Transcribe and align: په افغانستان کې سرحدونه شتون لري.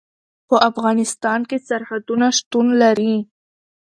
په 0.47 0.55
افغانستان 0.69 1.39
کې 1.49 1.57
سرحدونه 1.67 2.27
شتون 2.37 2.67
لري. 2.81 3.15